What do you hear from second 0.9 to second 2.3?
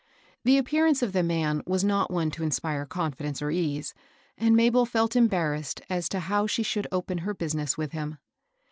of the man was not